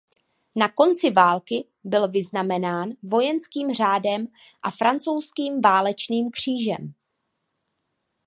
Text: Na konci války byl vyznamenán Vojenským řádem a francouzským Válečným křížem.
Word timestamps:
Na 0.55 0.69
konci 0.69 1.11
války 1.11 1.65
byl 1.83 2.07
vyznamenán 2.07 2.89
Vojenským 3.03 3.69
řádem 3.73 4.27
a 4.63 4.71
francouzským 4.71 5.61
Válečným 5.61 6.31
křížem. 6.31 6.93